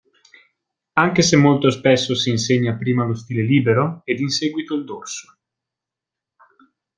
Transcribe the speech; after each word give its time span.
Anche 0.93 1.21
se 1.21 1.35
molto 1.35 1.69
spesso 1.69 2.15
si 2.15 2.31
insegna 2.31 2.75
prima 2.75 3.05
lo 3.05 3.13
stile 3.13 3.43
libero 3.43 4.01
ed 4.05 4.19
in 4.19 4.29
seguito 4.29 4.73
il 4.73 4.83
dorso. 4.83 5.37